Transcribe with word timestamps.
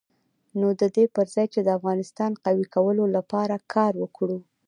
نو 0.59 0.67
د 0.79 0.83
دې 0.95 1.05
پر 1.15 1.25
ځای 1.35 1.47
چې 1.53 1.59
د 1.63 1.69
افغانستان 1.77 2.31
قوي 2.45 2.65
کولو 2.75 3.03
لپاره 3.15 3.55
کار 3.73 3.93
وکړو. 4.01 4.39